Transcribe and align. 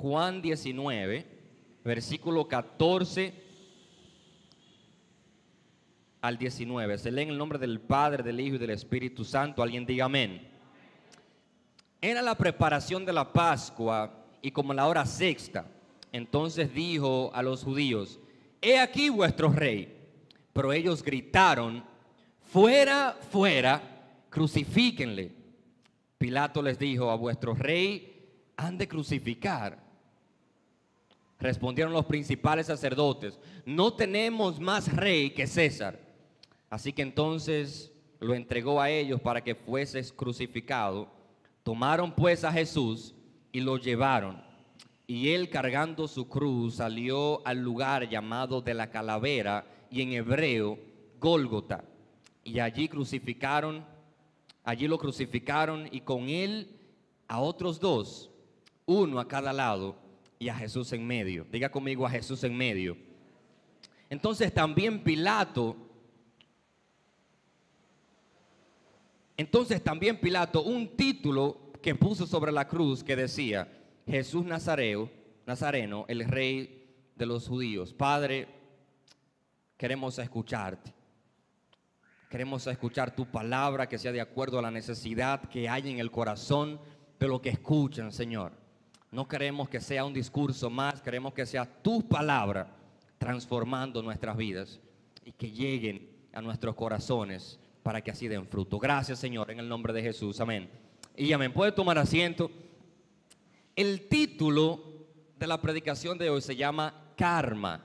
Juan 0.00 0.40
19, 0.40 1.26
versículo 1.84 2.48
14 2.48 3.34
al 6.22 6.38
19. 6.38 6.96
Se 6.96 7.12
lee 7.12 7.24
en 7.24 7.28
el 7.28 7.36
nombre 7.36 7.58
del 7.58 7.80
Padre, 7.80 8.22
del 8.22 8.40
Hijo 8.40 8.54
y 8.56 8.58
del 8.58 8.70
Espíritu 8.70 9.26
Santo. 9.26 9.62
Alguien 9.62 9.84
diga 9.84 10.06
amén. 10.06 10.48
Era 12.00 12.22
la 12.22 12.34
preparación 12.34 13.04
de 13.04 13.12
la 13.12 13.30
Pascua 13.30 14.24
y 14.40 14.50
como 14.50 14.72
la 14.72 14.86
hora 14.86 15.04
sexta. 15.04 15.66
Entonces 16.12 16.72
dijo 16.72 17.30
a 17.34 17.42
los 17.42 17.62
judíos, 17.62 18.18
he 18.62 18.78
aquí 18.78 19.10
vuestro 19.10 19.52
rey. 19.52 19.98
Pero 20.54 20.72
ellos 20.72 21.02
gritaron, 21.02 21.84
fuera, 22.40 23.18
fuera, 23.30 23.82
crucifíquenle. 24.30 25.30
Pilato 26.16 26.62
les 26.62 26.78
dijo, 26.78 27.10
a 27.10 27.16
vuestro 27.16 27.54
rey 27.54 28.54
han 28.56 28.78
de 28.78 28.88
crucificar. 28.88 29.89
Respondieron 31.40 31.94
los 31.94 32.04
principales 32.04 32.66
sacerdotes, 32.66 33.38
no 33.64 33.94
tenemos 33.94 34.60
más 34.60 34.94
rey 34.94 35.30
que 35.30 35.46
César. 35.46 35.98
Así 36.68 36.92
que 36.92 37.00
entonces 37.00 37.90
lo 38.20 38.34
entregó 38.34 38.80
a 38.80 38.90
ellos 38.90 39.20
para 39.22 39.42
que 39.42 39.54
fuese 39.54 40.02
crucificado. 40.14 41.08
Tomaron 41.62 42.12
pues 42.12 42.44
a 42.44 42.52
Jesús 42.52 43.14
y 43.52 43.60
lo 43.60 43.78
llevaron. 43.78 44.42
Y 45.06 45.30
él 45.30 45.48
cargando 45.48 46.06
su 46.06 46.28
cruz 46.28 46.76
salió 46.76 47.44
al 47.46 47.58
lugar 47.58 48.08
llamado 48.08 48.60
de 48.60 48.74
la 48.74 48.90
calavera 48.90 49.66
y 49.90 50.02
en 50.02 50.12
hebreo 50.12 50.78
Gólgota. 51.18 51.84
Y 52.44 52.60
allí 52.60 52.86
crucificaron, 52.86 53.84
allí 54.62 54.86
lo 54.86 54.98
crucificaron 54.98 55.88
y 55.90 56.02
con 56.02 56.28
él 56.28 56.76
a 57.28 57.40
otros 57.40 57.80
dos, 57.80 58.30
uno 58.84 59.18
a 59.18 59.26
cada 59.26 59.52
lado 59.54 60.09
y 60.40 60.48
a 60.48 60.54
Jesús 60.54 60.90
en 60.94 61.06
medio. 61.06 61.46
Diga 61.52 61.70
conmigo 61.70 62.06
a 62.06 62.10
Jesús 62.10 62.42
en 62.44 62.56
medio. 62.56 62.96
Entonces 64.08 64.52
también 64.52 65.04
Pilato, 65.04 65.76
entonces 69.36 69.84
también 69.84 70.18
Pilato, 70.18 70.62
un 70.62 70.96
título 70.96 71.70
que 71.82 71.94
puso 71.94 72.26
sobre 72.26 72.50
la 72.52 72.66
cruz 72.66 73.04
que 73.04 73.14
decía, 73.14 73.70
Jesús 74.06 74.44
Nazareo, 74.46 75.10
Nazareno, 75.46 76.06
el 76.08 76.24
rey 76.24 76.88
de 77.14 77.26
los 77.26 77.46
judíos. 77.46 77.92
Padre, 77.92 78.48
queremos 79.76 80.18
escucharte. 80.18 80.92
Queremos 82.30 82.66
escuchar 82.66 83.14
tu 83.14 83.26
palabra 83.26 83.88
que 83.88 83.98
sea 83.98 84.12
de 84.12 84.20
acuerdo 84.22 84.58
a 84.58 84.62
la 84.62 84.70
necesidad 84.70 85.50
que 85.50 85.68
hay 85.68 85.90
en 85.90 85.98
el 85.98 86.10
corazón 86.10 86.80
de 87.18 87.28
lo 87.28 87.42
que 87.42 87.50
escuchan, 87.50 88.10
Señor. 88.10 88.59
No 89.10 89.26
queremos 89.26 89.68
que 89.68 89.80
sea 89.80 90.04
un 90.04 90.14
discurso 90.14 90.70
más, 90.70 91.02
queremos 91.02 91.34
que 91.34 91.44
sea 91.44 91.64
tu 91.64 92.06
palabra 92.08 92.68
transformando 93.18 94.02
nuestras 94.02 94.36
vidas 94.36 94.80
y 95.24 95.32
que 95.32 95.50
lleguen 95.50 96.08
a 96.32 96.40
nuestros 96.40 96.74
corazones 96.74 97.58
para 97.82 98.00
que 98.00 98.12
así 98.12 98.28
den 98.28 98.46
fruto. 98.46 98.78
Gracias, 98.78 99.18
Señor, 99.18 99.50
en 99.50 99.58
el 99.58 99.68
nombre 99.68 99.92
de 99.92 100.02
Jesús. 100.02 100.40
Amén. 100.40 100.70
Y 101.16 101.32
amén. 101.32 101.52
Puede 101.52 101.72
tomar 101.72 101.98
asiento. 101.98 102.50
El 103.74 104.08
título 104.08 104.80
de 105.38 105.46
la 105.46 105.60
predicación 105.60 106.16
de 106.16 106.30
hoy 106.30 106.40
se 106.40 106.54
llama 106.54 106.94
Karma. 107.16 107.84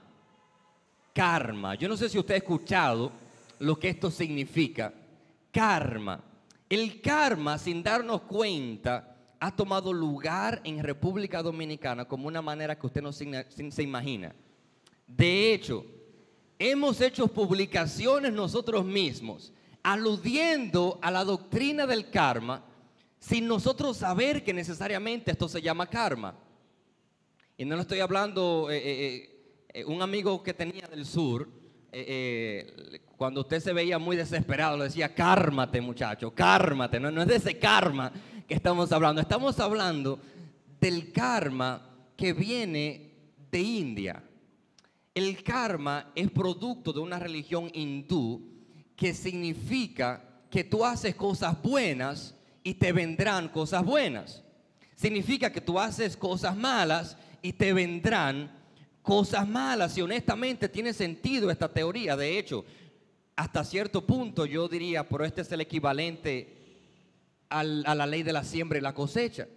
Karma. 1.13 1.75
Yo 1.75 1.87
no 1.87 1.97
sé 1.97 2.07
si 2.07 2.19
usted 2.19 2.35
ha 2.35 2.37
escuchado 2.37 3.11
lo 3.59 3.79
que 3.79 3.89
esto 3.89 4.11
significa. 4.11 4.93
Karma. 5.51 6.21
El 6.69 7.01
karma, 7.01 7.57
sin 7.57 7.81
darnos 7.81 8.21
cuenta, 8.21 9.14
ha 9.39 9.55
tomado 9.55 9.93
lugar 9.93 10.61
en 10.63 10.83
República 10.83 11.41
Dominicana 11.41 12.05
como 12.05 12.27
una 12.27 12.41
manera 12.41 12.77
que 12.77 12.87
usted 12.87 13.01
no 13.01 13.11
se, 13.11 13.83
imagina. 13.83 14.33
De 15.07 15.53
hecho, 15.53 15.85
hemos 16.57 17.01
hecho 17.01 17.27
publicaciones 17.27 18.33
nosotros 18.33 18.85
mismos 18.85 19.53
aludiendo 19.83 20.99
a 21.01 21.11
la 21.11 21.23
doctrina 21.23 21.85
del 21.85 22.09
karma 22.09 22.63
sin 23.19 23.47
nosotros 23.47 23.97
saber 23.97 24.43
que 24.43 24.53
necesariamente 24.53 25.31
esto 25.31 25.47
se 25.47 25.61
llama 25.61 25.87
karma. 25.87 26.35
Y 27.57 27.65
no 27.65 27.75
lo 27.75 27.81
estoy 27.81 27.99
hablando, 27.99 28.69
eh, 28.69 28.81
eh, 28.83 29.29
eh, 29.73 29.85
un 29.85 30.01
amigo 30.01 30.43
que 30.43 30.53
tenía 30.53 30.87
del 30.87 31.05
sur, 31.05 31.49
cuando 33.15 33.39
usted 33.39 33.61
se 33.61 33.71
veía 33.71 33.97
muy 33.97 34.17
desesperado, 34.17 34.75
le 34.75 34.83
decía, 34.85 35.15
cármate 35.15 35.79
muchacho, 35.79 36.35
cármate, 36.35 36.99
no, 36.99 37.09
no 37.09 37.21
es 37.21 37.27
de 37.29 37.35
ese 37.37 37.57
karma 37.57 38.11
que 38.47 38.53
estamos 38.53 38.91
hablando, 38.91 39.21
estamos 39.21 39.59
hablando 39.59 40.19
del 40.79 41.11
karma 41.11 41.81
que 42.15 42.33
viene 42.33 43.11
de 43.51 43.59
India. 43.59 44.23
El 45.13 45.43
karma 45.43 46.11
es 46.13 46.29
producto 46.29 46.91
de 46.93 46.99
una 46.99 47.17
religión 47.17 47.69
hindú 47.73 48.41
que 48.95 49.13
significa 49.13 50.21
que 50.49 50.63
tú 50.63 50.85
haces 50.85 51.15
cosas 51.15 51.61
buenas 51.61 52.35
y 52.63 52.75
te 52.75 52.91
vendrán 52.91 53.49
cosas 53.49 53.83
buenas. 53.83 54.43
Significa 54.95 55.51
que 55.51 55.61
tú 55.61 55.79
haces 55.79 56.15
cosas 56.15 56.55
malas 56.55 57.17
y 57.41 57.53
te 57.53 57.73
vendrán 57.73 58.51
cosas 59.01 59.47
malas. 59.47 59.97
Y 59.97 60.01
honestamente 60.01 60.69
tiene 60.69 60.93
sentido 60.93 61.49
esta 61.49 61.71
teoría. 61.71 62.15
De 62.15 62.37
hecho, 62.37 62.63
hasta 63.35 63.63
cierto 63.63 64.05
punto 64.05 64.45
yo 64.45 64.67
diría, 64.67 65.07
pero 65.07 65.25
este 65.25 65.41
es 65.41 65.51
el 65.51 65.61
equivalente 65.61 66.64
a 67.59 67.95
la 67.95 68.05
ley 68.05 68.23
de 68.23 68.33
la 68.33 68.43
siembra 68.43 68.77
y 68.77 68.81
la 68.81 68.93
cosecha. 68.93 69.47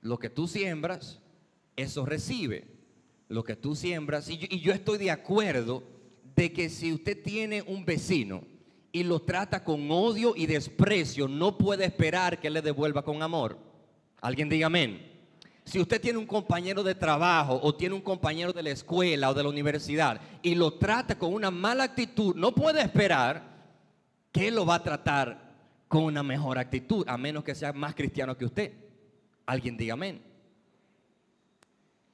Lo 0.00 0.18
que 0.18 0.30
tú 0.30 0.46
siembras, 0.46 1.20
eso 1.76 2.06
recibe. 2.06 2.66
Lo 3.28 3.44
que 3.44 3.56
tú 3.56 3.74
siembras, 3.74 4.28
y 4.30 4.38
yo, 4.38 4.46
y 4.50 4.60
yo 4.60 4.72
estoy 4.72 4.98
de 4.98 5.10
acuerdo 5.10 5.82
de 6.34 6.52
que 6.52 6.70
si 6.70 6.92
usted 6.92 7.22
tiene 7.22 7.62
un 7.62 7.84
vecino 7.84 8.42
y 8.90 9.02
lo 9.02 9.20
trata 9.20 9.64
con 9.64 9.90
odio 9.90 10.34
y 10.34 10.46
desprecio, 10.46 11.28
no 11.28 11.58
puede 11.58 11.84
esperar 11.84 12.40
que 12.40 12.48
le 12.48 12.62
devuelva 12.62 13.04
con 13.04 13.22
amor. 13.22 13.58
Alguien 14.20 14.48
diga 14.48 14.68
amén. 14.68 15.08
Si 15.64 15.78
usted 15.78 16.00
tiene 16.00 16.18
un 16.18 16.26
compañero 16.26 16.82
de 16.82 16.94
trabajo 16.94 17.60
o 17.62 17.74
tiene 17.74 17.94
un 17.94 18.00
compañero 18.00 18.54
de 18.54 18.62
la 18.62 18.70
escuela 18.70 19.28
o 19.28 19.34
de 19.34 19.42
la 19.42 19.50
universidad 19.50 20.18
y 20.42 20.54
lo 20.54 20.72
trata 20.74 21.18
con 21.18 21.34
una 21.34 21.50
mala 21.50 21.84
actitud, 21.84 22.34
no 22.34 22.54
puede 22.54 22.80
esperar 22.80 23.42
que 24.32 24.50
lo 24.50 24.64
va 24.64 24.76
a 24.76 24.82
tratar 24.82 25.47
con 25.88 26.04
una 26.04 26.22
mejor 26.22 26.58
actitud, 26.58 27.04
a 27.08 27.16
menos 27.16 27.42
que 27.42 27.54
sea 27.54 27.72
más 27.72 27.94
cristiano 27.94 28.36
que 28.36 28.44
usted. 28.44 28.72
Alguien 29.46 29.76
diga 29.76 29.94
amén. 29.94 30.22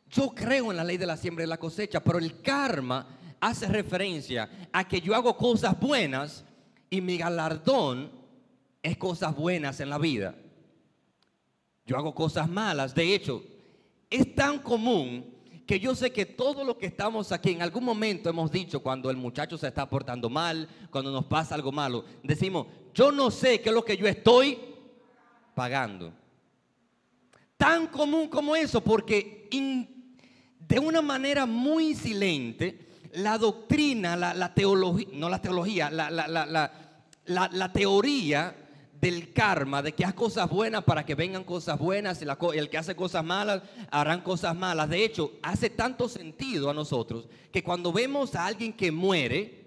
Yo 0.09 0.31
creo 0.31 0.71
en 0.71 0.77
la 0.77 0.85
ley 0.85 0.97
de 0.97 1.07
la 1.07 1.17
siembra 1.17 1.45
y 1.45 1.49
la 1.49 1.59
cosecha, 1.59 2.03
pero 2.03 2.19
el 2.19 2.41
karma 2.41 3.07
hace 3.41 3.67
referencia 3.67 4.49
a 4.73 4.87
que 4.87 5.01
yo 5.01 5.15
hago 5.15 5.37
cosas 5.37 5.79
buenas 5.79 6.45
y 6.89 7.01
mi 7.01 7.19
galardón 7.19 8.11
es 8.81 8.97
cosas 8.97 9.35
buenas 9.35 9.81
en 9.81 9.91
la 9.91 9.99
vida. 9.99 10.37
Yo 11.85 11.97
hago 11.97 12.15
cosas 12.15 12.49
malas. 12.49 12.95
De 12.95 13.13
hecho, 13.13 13.43
es 14.09 14.35
tan 14.35 14.61
común 14.61 15.35
que 15.67 15.81
yo 15.81 15.95
sé 15.95 16.13
que 16.13 16.27
todos 16.27 16.65
los 16.65 16.77
que 16.77 16.87
estamos 16.87 17.33
aquí 17.33 17.51
en 17.51 17.63
algún 17.63 17.85
momento 17.85 18.31
hemos 18.31 18.51
dicho 18.53 18.81
cuando 18.81 19.11
el 19.11 19.17
muchacho 19.17 19.59
se 19.59 19.67
está 19.67 19.89
portando 19.89 20.31
mal, 20.31 20.69
cuando 20.91 21.11
nos 21.11 21.25
pasa 21.25 21.55
algo 21.55 21.73
malo, 21.73 22.05
decimos, 22.23 22.67
yo 22.95 23.11
no 23.11 23.31
sé 23.31 23.61
qué 23.61 23.71
es 23.71 23.75
lo 23.75 23.85
que 23.85 23.97
yo 23.97 24.07
estoy 24.07 24.59
pagando. 25.55 26.13
Tan 27.57 27.89
común 27.89 28.29
como 28.29 28.55
eso, 28.55 28.81
porque 28.81 29.49
de 29.51 30.79
una 30.79 31.03
manera 31.03 31.45
muy 31.45 31.95
silente, 31.95 32.87
la 33.15 33.37
doctrina, 33.37 34.17
la, 34.17 34.55
teología, 34.55 35.09
no 35.13 35.29
la 35.29 35.43
teología, 35.43 35.91
la, 35.91 36.11
la, 37.27 37.73
teoría 37.73 38.57
del 39.01 39.33
karma, 39.33 39.83
de 39.83 39.93
que 39.93 40.05
haz 40.05 40.15
cosas 40.15 40.49
buenas 40.49 40.85
para 40.85 41.05
que 41.05 41.15
vengan 41.15 41.45
cosas 41.45 41.79
buenas 41.79 42.23
y, 42.23 42.27
el 42.57 42.71
que 42.71 42.79
hace 42.79 42.95
cosas 42.95 43.25
malas 43.25 43.63
harán 43.91 44.21
cosas 44.23 44.55
malas. 44.57 44.89
De 44.89 45.05
hecho, 45.05 45.33
hace 45.43 45.71
tanto 45.71 46.09
sentido 46.09 46.71
a 46.71 46.75
nosotros 46.75 47.27
que 47.53 47.63
cuando 47.63 47.93
vemos 47.93 48.35
a 48.35 48.47
alguien 48.47 48.73
que 48.73 48.91
muere 48.91 49.64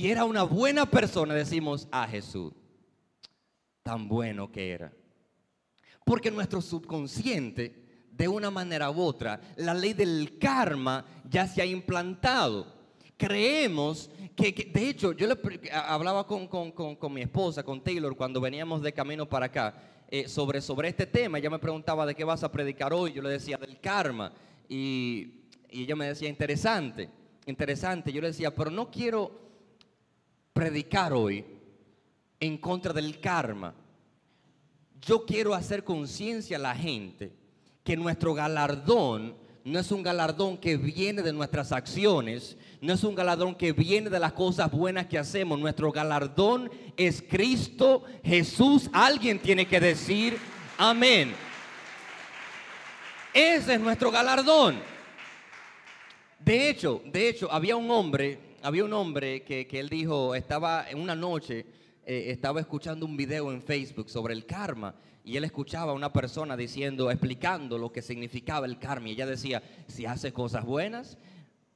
y 0.00 0.10
era 0.10 0.24
una 0.24 0.44
buena 0.44 0.86
persona, 0.86 1.34
decimos, 1.34 1.86
a 1.90 2.08
Jesús, 2.08 2.54
tan 3.82 4.08
bueno 4.08 4.50
que 4.50 4.70
era. 4.70 4.90
Porque 6.06 6.30
nuestro 6.30 6.62
subconsciente 6.62 8.06
de 8.10 8.26
una 8.26 8.50
manera 8.50 8.90
u 8.90 8.98
otra, 9.02 9.38
la 9.56 9.74
ley 9.74 9.92
del 9.92 10.38
karma 10.38 11.04
ya 11.28 11.46
se 11.46 11.60
ha 11.60 11.66
implantado. 11.66 12.66
Creemos 13.18 14.10
que, 14.34 14.70
de 14.72 14.88
hecho, 14.88 15.12
yo 15.12 15.26
le, 15.26 15.38
hablaba 15.70 16.26
con, 16.26 16.48
mi 17.12 17.20
esposa, 17.20 17.62
con 17.62 17.84
Taylor, 17.84 18.16
cuando 18.16 18.40
veníamos 18.40 18.80
de 18.80 18.94
camino 18.94 19.28
para 19.28 19.46
acá, 19.46 19.74
eh, 20.08 20.26
sobre, 20.28 20.62
sobre 20.62 20.88
este 20.88 21.04
tema. 21.04 21.36
Ella 21.36 21.50
me 21.50 21.58
preguntaba 21.58 22.06
de 22.06 22.14
qué 22.14 22.24
vas 22.24 22.42
a 22.42 22.50
predicar 22.50 22.94
hoy. 22.94 23.12
Yo 23.12 23.20
le 23.20 23.28
decía 23.28 23.58
del 23.58 23.78
karma. 23.80 24.32
Y, 24.66 25.42
y 25.70 25.82
ella 25.82 25.94
me 25.94 26.06
decía, 26.06 26.30
interesante, 26.30 27.10
interesante. 27.44 28.10
Yo 28.10 28.22
le 28.22 28.28
decía, 28.28 28.54
pero 28.54 28.70
no 28.70 28.90
quiero 28.90 29.49
predicar 30.60 31.14
hoy 31.14 31.42
en 32.38 32.58
contra 32.58 32.92
del 32.92 33.18
karma. 33.18 33.72
Yo 35.00 35.24
quiero 35.24 35.54
hacer 35.54 35.84
conciencia 35.84 36.58
a 36.58 36.60
la 36.60 36.74
gente 36.74 37.32
que 37.82 37.96
nuestro 37.96 38.34
galardón 38.34 39.34
no 39.64 39.78
es 39.78 39.90
un 39.90 40.02
galardón 40.02 40.58
que 40.58 40.76
viene 40.76 41.22
de 41.22 41.32
nuestras 41.32 41.72
acciones, 41.72 42.58
no 42.82 42.92
es 42.92 43.02
un 43.04 43.14
galardón 43.14 43.54
que 43.54 43.72
viene 43.72 44.10
de 44.10 44.20
las 44.20 44.34
cosas 44.34 44.70
buenas 44.70 45.06
que 45.06 45.16
hacemos. 45.16 45.58
Nuestro 45.58 45.90
galardón 45.92 46.70
es 46.94 47.22
Cristo 47.22 48.04
Jesús. 48.22 48.90
Alguien 48.92 49.38
tiene 49.38 49.66
que 49.66 49.80
decir 49.80 50.36
amén. 50.76 51.32
Ese 53.32 53.72
es 53.72 53.80
nuestro 53.80 54.10
galardón. 54.10 54.78
De 56.38 56.68
hecho, 56.68 57.00
de 57.06 57.30
hecho, 57.30 57.50
había 57.50 57.76
un 57.76 57.90
hombre, 57.90 58.49
había 58.62 58.84
un 58.84 58.92
hombre 58.92 59.42
que, 59.42 59.66
él 59.72 59.88
dijo, 59.88 60.34
estaba 60.34 60.88
en 60.88 60.98
una 60.98 61.14
noche, 61.14 61.66
eh, 62.04 62.26
estaba 62.28 62.60
escuchando 62.60 63.06
un 63.06 63.16
video 63.16 63.52
en 63.52 63.62
Facebook 63.62 64.10
sobre 64.10 64.34
el 64.34 64.46
karma 64.46 64.94
y 65.24 65.36
él 65.36 65.44
escuchaba 65.44 65.92
a 65.92 65.94
una 65.94 66.12
persona 66.12 66.56
diciendo, 66.56 67.10
explicando 67.10 67.78
lo 67.78 67.92
que 67.92 68.02
significaba 68.02 68.66
el 68.66 68.78
karma. 68.78 69.08
Y 69.08 69.12
ella 69.12 69.26
decía, 69.26 69.62
si 69.86 70.06
haces 70.06 70.32
cosas 70.32 70.64
buenas, 70.64 71.18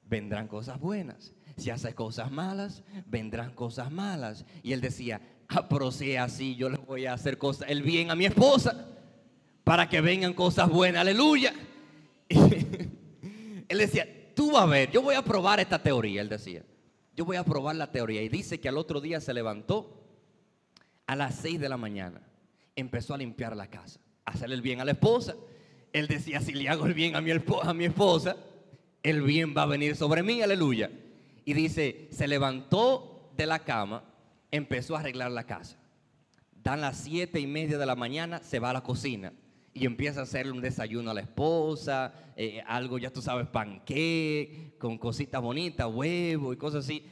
vendrán 0.05 0.49
cosas 0.49 0.81
buenas. 0.81 1.33
Si 1.57 1.71
haces 1.71 1.95
cosas 1.95 2.31
malas, 2.33 2.83
vendrán 3.07 3.55
cosas 3.55 3.91
malas. 3.91 4.45
Y 4.63 4.73
él 4.73 4.81
decía, 4.81 5.21
ah, 5.49 5.69
pero 5.69 5.89
así, 5.89 6.57
yo 6.57 6.69
le 6.69 6.79
voy 6.79 7.07
a 7.07 7.13
hacer 7.13 7.39
cosas, 7.39 7.69
el 7.69 7.83
bien 7.83 8.11
a 8.11 8.15
mi 8.15 8.25
esposa, 8.25 8.89
para 9.63 9.89
que 9.89 10.01
vengan 10.01 10.33
cosas 10.33 10.69
buenas. 10.69 11.03
Aleluya. 11.03 11.55
él 12.29 13.79
decía, 13.79 14.07
tú 14.35 14.53
vas 14.53 14.65
a 14.65 14.67
ver, 14.67 14.91
yo 14.91 15.03
voy 15.03 15.15
a 15.15 15.23
probar 15.23 15.61
esta 15.61 15.81
teoría, 15.81 16.23
él 16.23 16.29
decía. 16.29 16.63
Yo 17.16 17.25
voy 17.25 17.37
a 17.37 17.44
probar 17.44 17.76
la 17.76 17.90
teoría. 17.90 18.22
Y 18.22 18.28
dice 18.28 18.61
que 18.61 18.69
al 18.69 18.78
otro 18.78 19.00
día 19.00 19.20
se 19.20 19.34
levantó 19.34 20.02
a 21.06 21.16
las 21.16 21.37
6 21.37 21.61
de 21.61 21.69
la 21.69 21.76
mañana 21.76 22.20
empezó 22.76 23.14
a 23.14 23.19
limpiar 23.19 23.56
la 23.56 23.69
casa, 23.69 24.00
a 24.25 24.32
hacerle 24.32 24.56
el 24.56 24.62
bien 24.62 24.81
a 24.81 24.84
la 24.84 24.93
esposa. 24.93 25.34
Él 25.93 26.08
decía, 26.08 26.40
si 26.40 26.52
le 26.52 26.69
hago 26.69 26.87
el 26.87 26.94
bien 26.94 27.14
a 27.14 27.20
mi, 27.20 27.31
a 27.31 27.75
mi 27.75 27.84
esposa, 27.84 28.37
el 29.02 29.22
bien 29.22 29.55
va 29.56 29.62
a 29.62 29.66
venir 29.66 29.96
sobre 29.96 30.22
mí, 30.22 30.43
aleluya. 30.43 30.90
Y 31.44 31.52
dice, 31.52 32.08
se 32.11 32.26
levantó 32.26 33.31
de 33.37 33.46
la 33.46 33.61
cama, 33.61 34.02
empezó 34.50 34.96
a 34.96 35.00
arreglar 35.00 35.31
la 35.31 35.44
casa. 35.44 35.78
Dan 36.52 36.81
las 36.81 36.99
siete 36.99 37.38
y 37.38 37.46
media 37.46 37.78
de 37.78 37.87
la 37.87 37.94
mañana, 37.94 38.40
se 38.40 38.58
va 38.58 38.70
a 38.70 38.75
la 38.75 38.82
cocina 38.82 39.32
y 39.75 39.87
empieza 39.87 40.21
a 40.21 40.23
hacerle 40.23 40.53
un 40.53 40.61
desayuno 40.61 41.11
a 41.11 41.15
la 41.15 41.21
esposa, 41.21 42.15
eh, 42.37 42.62
algo 42.65 42.97
ya 42.97 43.11
tú 43.12 43.21
sabes, 43.21 43.49
panqué, 43.49 44.75
con 44.79 44.97
cositas 44.97 45.43
bonitas, 45.43 45.88
huevo 45.93 46.53
y 46.53 46.56
cosas 46.56 46.85
así. 46.85 47.05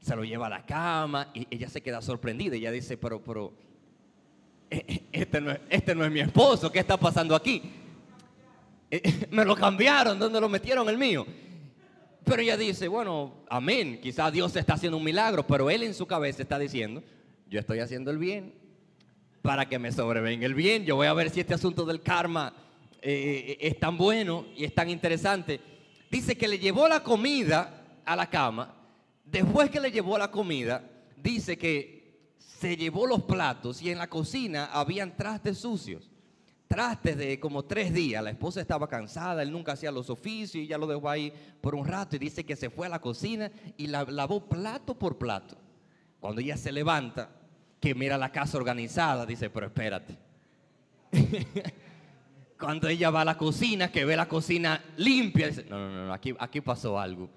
Se 0.00 0.16
lo 0.16 0.24
lleva 0.24 0.46
a 0.46 0.50
la 0.50 0.64
cama 0.64 1.30
y 1.34 1.46
ella 1.50 1.68
se 1.68 1.82
queda 1.82 2.00
sorprendida. 2.00 2.56
Ella 2.56 2.70
dice, 2.70 2.96
pero, 2.96 3.22
pero, 3.22 3.52
este 4.70 5.40
no, 5.42 5.50
es, 5.50 5.60
este 5.68 5.94
no 5.94 6.04
es 6.06 6.10
mi 6.10 6.20
esposo, 6.20 6.72
¿qué 6.72 6.78
está 6.78 6.96
pasando 6.96 7.36
aquí? 7.36 7.62
Eh, 8.90 9.26
me 9.30 9.44
lo 9.44 9.54
cambiaron, 9.54 10.18
¿dónde 10.18 10.40
lo 10.40 10.48
metieron 10.48 10.88
el 10.88 10.96
mío? 10.96 11.26
Pero 12.24 12.40
ella 12.40 12.56
dice, 12.56 12.88
bueno, 12.88 13.44
amén, 13.48 14.00
quizás 14.02 14.32
Dios 14.32 14.56
está 14.56 14.74
haciendo 14.74 14.96
un 14.96 15.04
milagro, 15.04 15.46
pero 15.46 15.68
él 15.68 15.82
en 15.82 15.92
su 15.92 16.06
cabeza 16.06 16.42
está 16.42 16.58
diciendo, 16.58 17.02
yo 17.48 17.60
estoy 17.60 17.80
haciendo 17.80 18.10
el 18.10 18.18
bien 18.18 18.65
para 19.46 19.68
que 19.68 19.78
me 19.78 19.92
sobrevenga 19.92 20.44
el 20.44 20.54
bien. 20.54 20.84
Yo 20.84 20.96
voy 20.96 21.06
a 21.06 21.12
ver 21.12 21.30
si 21.30 21.38
este 21.38 21.54
asunto 21.54 21.84
del 21.84 22.02
karma 22.02 22.52
eh, 23.00 23.44
eh, 23.50 23.58
es 23.60 23.78
tan 23.78 23.96
bueno 23.96 24.46
y 24.56 24.64
es 24.64 24.74
tan 24.74 24.90
interesante. 24.90 25.60
Dice 26.10 26.36
que 26.36 26.48
le 26.48 26.58
llevó 26.58 26.88
la 26.88 27.04
comida 27.04 28.00
a 28.04 28.16
la 28.16 28.28
cama. 28.28 28.74
Después 29.24 29.70
que 29.70 29.78
le 29.78 29.92
llevó 29.92 30.18
la 30.18 30.32
comida, 30.32 30.82
dice 31.16 31.56
que 31.56 32.26
se 32.38 32.76
llevó 32.76 33.06
los 33.06 33.22
platos 33.22 33.80
y 33.82 33.90
en 33.90 33.98
la 33.98 34.08
cocina 34.08 34.70
habían 34.72 35.16
trastes 35.16 35.58
sucios. 35.58 36.10
Trastes 36.66 37.16
de 37.16 37.38
como 37.38 37.64
tres 37.64 37.94
días. 37.94 38.24
La 38.24 38.30
esposa 38.30 38.60
estaba 38.60 38.88
cansada, 38.88 39.44
él 39.44 39.52
nunca 39.52 39.72
hacía 39.72 39.92
los 39.92 40.10
oficios 40.10 40.64
y 40.64 40.66
ya 40.66 40.76
lo 40.76 40.88
dejó 40.88 41.08
ahí 41.08 41.32
por 41.60 41.76
un 41.76 41.86
rato 41.86 42.16
y 42.16 42.18
dice 42.18 42.44
que 42.44 42.56
se 42.56 42.68
fue 42.68 42.88
a 42.88 42.90
la 42.90 43.00
cocina 43.00 43.52
y 43.76 43.86
la, 43.86 44.02
lavó 44.02 44.40
plato 44.48 44.98
por 44.98 45.18
plato. 45.18 45.56
Cuando 46.18 46.40
ella 46.40 46.56
se 46.56 46.72
levanta, 46.72 47.30
que 47.86 47.94
mira 47.94 48.18
la 48.18 48.32
casa 48.32 48.58
organizada, 48.58 49.24
dice, 49.24 49.48
pero 49.48 49.66
espérate. 49.66 50.16
Cuando 52.58 52.88
ella 52.88 53.10
va 53.10 53.20
a 53.20 53.24
la 53.24 53.38
cocina, 53.38 53.92
que 53.92 54.04
ve 54.04 54.16
la 54.16 54.26
cocina 54.26 54.82
limpia, 54.96 55.46
dice, 55.46 55.66
no, 55.70 55.78
no, 55.78 56.06
no, 56.06 56.12
aquí, 56.12 56.34
aquí 56.36 56.60
pasó 56.60 56.98
algo. 56.98 57.30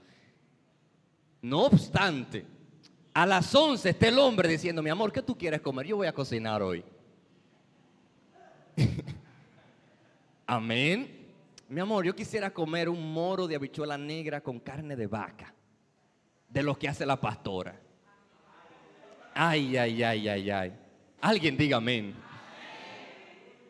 No 1.44 1.66
obstante, 1.66 2.48
a 3.13 3.28
las 3.28 3.54
11 3.54 3.92
está 3.92 4.07
el 4.07 4.18
hombre 4.18 4.50
diciendo, 4.50 4.81
mi 4.81 4.90
amor, 4.90 5.12
¿qué 5.12 5.22
tú 5.22 5.38
quieres 5.38 5.62
comer? 5.62 5.86
Yo 5.86 5.98
voy 5.98 6.07
a 6.07 6.13
cocinar 6.13 6.63
hoy. 6.63 6.84
Amén. 10.48 11.28
Mi 11.68 11.80
amor, 11.80 12.06
yo 12.06 12.16
quisiera 12.16 12.50
comer 12.50 12.90
un 12.90 13.13
moro 13.13 13.45
de 13.45 13.56
habichuela 13.56 14.00
negra 14.00 14.42
con 14.42 14.60
carne 14.60 14.95
de 14.95 15.06
vaca, 15.06 15.54
de 16.48 16.63
lo 16.63 16.75
que 16.75 16.90
hace 16.90 17.06
la 17.06 17.22
pastora. 17.22 17.80
Ay, 19.42 19.78
ay, 19.78 20.04
ay, 20.04 20.28
ay, 20.28 20.52
ay. 20.52 20.74
Alguien 21.22 21.56
diga 21.56 21.78
amén. 21.78 22.14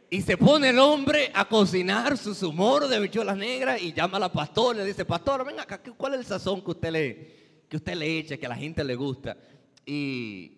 Y 0.09 0.19
se 0.23 0.35
pone 0.35 0.69
el 0.69 0.79
hombre 0.79 1.29
a 1.31 1.45
cocinar 1.45 2.17
su, 2.17 2.51
moro 2.51 2.87
de 2.87 2.95
habichuela 2.95 3.35
negra 3.35 3.77
y 3.77 3.93
llama 3.93 4.17
a 4.17 4.21
la 4.21 4.31
pastora 4.31 4.79
y 4.79 4.81
le 4.81 4.87
dice, 4.87 5.05
pastora, 5.05 5.43
venga 5.43 5.61
acá, 5.61 5.79
¿cuál 5.95 6.15
es 6.15 6.21
el 6.21 6.25
sazón 6.25 6.63
que 6.63 6.71
usted 6.71 6.91
le, 6.91 7.65
que 7.69 7.77
usted 7.77 7.93
le 7.93 8.17
eche, 8.17 8.39
que 8.39 8.47
a 8.47 8.49
la 8.49 8.55
gente 8.55 8.83
le 8.83 8.95
gusta. 8.95 9.37
Y, 9.85 10.55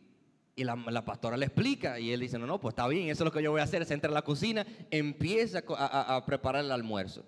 la, 0.55 1.03
pastora 1.03 1.35
le 1.35 1.47
explica 1.47 1.99
y 1.99 2.13
él 2.13 2.21
dice, 2.21 2.39
no, 2.39 2.47
no, 2.47 2.61
pues 2.61 2.71
está 2.71 2.87
bien, 2.87 3.09
eso 3.09 3.23
es 3.23 3.25
lo 3.25 3.33
que 3.33 3.43
yo 3.43 3.51
voy 3.51 3.59
a 3.59 3.65
hacer. 3.65 3.83
Se 3.85 3.93
entra 3.93 4.09
a 4.09 4.13
la 4.13 4.21
cocina, 4.21 4.65
empieza 4.91 5.61
a, 5.77 6.25
preparar 6.25 6.63
el 6.63 6.71
almuerzo. 6.71 7.25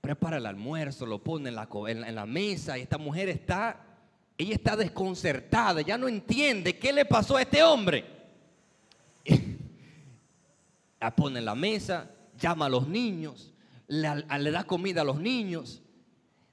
Prepara 0.00 0.36
el 0.36 0.46
almuerzo, 0.46 1.04
lo 1.04 1.20
pone 1.24 1.48
en 1.48 1.56
la, 1.56 1.68
en 1.88 2.14
la 2.14 2.26
mesa 2.26 2.78
y 2.78 2.82
esta 2.82 2.96
mujer 2.96 3.28
está, 3.28 3.95
ella 4.38 4.54
está 4.54 4.76
desconcertada, 4.76 5.80
ya 5.80 5.96
no 5.96 6.08
entiende 6.08 6.78
qué 6.78 6.92
le 6.92 7.04
pasó 7.04 7.36
a 7.36 7.42
este 7.42 7.62
hombre. 7.62 8.04
la 11.00 11.14
pone 11.14 11.38
en 11.38 11.44
la 11.44 11.54
mesa, 11.54 12.10
llama 12.38 12.66
a 12.66 12.68
los 12.68 12.86
niños, 12.86 13.52
le 13.88 14.50
da 14.50 14.64
comida 14.64 15.00
a 15.00 15.04
los 15.04 15.20
niños. 15.20 15.82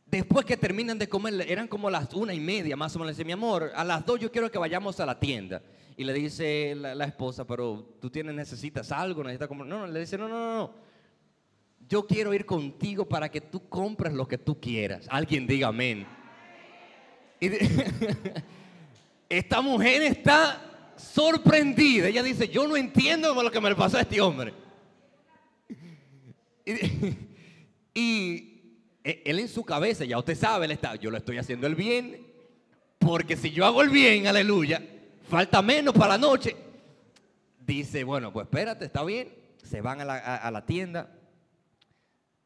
Después 0.06 0.46
que 0.46 0.56
terminan 0.56 1.00
de 1.00 1.10
comer, 1.10 1.46
eran 1.50 1.68
como 1.68 1.90
las 1.90 2.14
una 2.14 2.34
y 2.34 2.40
media 2.40 2.78
más 2.78 2.96
o 2.96 3.00
menos. 3.00 3.08
Le 3.08 3.14
dice, 3.14 3.26
mi 3.26 3.32
amor, 3.32 3.72
a 3.76 3.84
las 3.84 4.06
dos 4.06 4.20
yo 4.20 4.32
quiero 4.32 4.50
que 4.52 4.60
vayamos 4.60 5.00
a 5.00 5.06
la 5.06 5.20
tienda. 5.20 5.62
Y 5.98 6.04
le 6.04 6.14
dice 6.14 6.76
la, 6.76 7.06
esposa, 7.06 7.46
pero 7.46 7.96
tú 8.00 8.10
tienes, 8.10 8.34
necesitas 8.34 8.92
algo, 8.92 9.24
necesitas 9.24 9.48
comer. 9.48 9.68
No, 9.68 9.80
no, 9.80 9.88
le 9.88 10.00
dice, 10.00 10.18
no, 10.18 10.28
no, 10.28 10.40
no, 10.40 10.58
no. 10.58 10.74
Yo 11.90 12.08
quiero 12.08 12.34
ir 12.34 12.46
contigo 12.46 13.08
para 13.08 13.30
que 13.30 13.42
tú 13.42 13.68
compres 13.68 14.14
lo 14.14 14.28
que 14.28 14.38
tú 14.38 14.60
quieras. 14.60 15.06
Alguien 15.10 15.46
diga 15.46 15.68
amén. 15.68 16.08
esta 19.30 19.62
mujer 19.62 20.02
está 20.04 20.94
sorprendida. 20.96 22.08
Ella 22.08 22.24
dice, 22.24 22.48
yo 22.48 22.68
no 22.68 22.76
entiendo 22.76 23.34
lo 23.42 23.52
que 23.52 23.62
me 23.62 23.76
pasó 23.76 23.98
a 23.98 24.02
este 24.02 24.22
hombre. 24.22 24.54
y 27.94 28.54
e, 29.04 29.22
él 29.26 29.40
en 29.40 29.50
su 29.50 29.64
cabeza, 29.64 30.06
ya 30.06 30.18
usted 30.18 30.36
sabe, 30.36 30.66
él 30.66 30.72
está, 30.72 30.96
yo 30.96 31.12
le 31.12 31.18
estoy 31.18 31.38
haciendo 31.38 31.68
el 31.68 31.76
bien, 31.76 32.26
porque 33.00 33.36
si 33.36 33.52
yo 33.52 33.66
hago 33.66 33.82
el 33.82 33.90
bien, 33.90 34.28
aleluya, 34.28 34.82
falta 35.28 35.62
menos 35.62 35.94
para 35.94 36.14
la 36.14 36.18
noche. 36.18 36.56
Dice, 37.60 38.04
bueno, 38.04 38.32
pues 38.32 38.46
espérate, 38.46 38.86
está 38.86 39.04
bien. 39.04 39.34
Se 39.64 39.82
van 39.82 40.02
a 40.02 40.52
la, 40.52 40.66
tienda, 40.66 41.10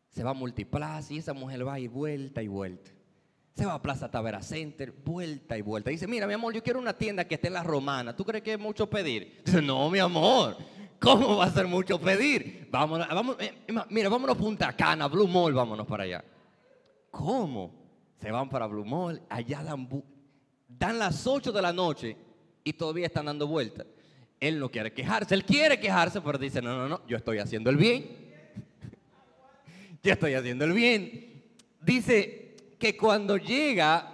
se 0.09 0.23
va 0.23 0.31
a 0.31 0.33
Multiplaza 0.33 1.13
y 1.13 1.17
esa 1.17 1.33
mujer 1.33 1.67
va 1.67 1.79
y 1.79 1.87
vuelta 1.87 2.43
y 2.43 2.47
vuelta. 2.47 2.91
Se 3.57 3.65
va 3.65 3.73
a 3.73 3.81
Plaza 3.81 4.07
Tavera 4.07 4.43
Center, 4.43 4.91
vuelta 4.91 5.57
y 5.57 5.63
vuelta. 5.63 5.89
Dice, 5.89 6.05
mira, 6.05 6.27
mi 6.27 6.33
amor, 6.33 6.53
yo 6.53 6.61
quiero 6.61 6.77
una 6.77 6.93
tienda 6.93 7.25
que 7.25 7.33
esté 7.33 7.47
en 7.47 7.53
la 7.53 7.63
romana. 7.63 8.15
¿Tú 8.15 8.23
crees 8.23 8.43
que 8.43 8.53
es 8.53 8.59
mucho 8.59 8.87
pedir? 8.87 9.41
Dice, 9.43 9.63
no, 9.63 9.89
mi 9.89 9.97
amor, 9.97 10.55
¿cómo 10.99 11.37
va 11.37 11.45
a 11.45 11.51
ser 11.51 11.65
mucho 11.65 11.99
pedir? 11.99 12.67
Vámonos, 12.69 13.07
vamos, 13.07 13.35
eh, 13.39 13.51
mira, 13.89 14.09
vámonos 14.09 14.35
a 14.35 14.39
Punta 14.39 14.73
Cana, 14.73 15.07
Blue 15.07 15.27
Mall, 15.27 15.55
vámonos 15.55 15.87
para 15.87 16.03
allá. 16.03 16.23
¿Cómo? 17.09 17.73
Se 18.21 18.29
van 18.29 18.47
para 18.47 18.67
Blue 18.67 18.85
Mall, 18.85 19.23
allá 19.27 19.63
dan, 19.63 19.89
dan 20.67 20.99
las 20.99 21.25
8 21.25 21.51
de 21.51 21.61
la 21.63 21.73
noche 21.73 22.15
y 22.63 22.73
todavía 22.73 23.07
están 23.07 23.25
dando 23.25 23.47
vueltas. 23.47 23.87
Él 24.39 24.59
no 24.59 24.69
quiere 24.69 24.93
quejarse, 24.93 25.33
él 25.33 25.43
quiere 25.43 25.79
quejarse, 25.79 26.21
pero 26.21 26.37
dice, 26.37 26.61
no, 26.61 26.77
no, 26.77 26.87
no, 26.87 27.01
yo 27.07 27.17
estoy 27.17 27.39
haciendo 27.39 27.71
el 27.71 27.77
bien. 27.77 28.05
yo 30.03 30.13
estoy 30.13 30.35
haciendo 30.35 30.63
el 30.63 30.73
bien. 30.73 31.43
Dice 31.81 32.46
que 32.77 32.95
cuando 32.95 33.37
llega 33.37 34.13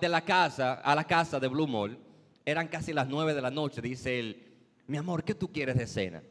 de 0.00 0.08
la 0.08 0.20
casa, 0.22 0.74
a 0.74 0.94
la 0.94 1.04
casa 1.04 1.40
de 1.40 1.48
Blue 1.48 1.66
Mall, 1.66 1.98
eran 2.44 2.68
casi 2.68 2.92
las 2.92 3.08
9 3.08 3.34
de 3.34 3.42
la 3.42 3.50
noche, 3.50 3.80
dice 3.80 4.18
él, 4.18 4.42
mi 4.86 4.98
amor, 4.98 5.24
¿qué 5.24 5.34
tú 5.34 5.50
quieres 5.50 5.76
de 5.76 5.86
cena? 5.86 6.22